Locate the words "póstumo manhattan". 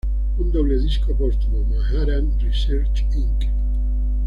1.13-2.35